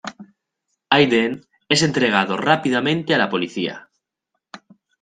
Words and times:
Hayden 0.89 1.45
es 1.69 1.83
entregado 1.83 2.35
rápidamente 2.35 3.13
a 3.13 3.19
la 3.19 3.29
policía. 3.29 3.87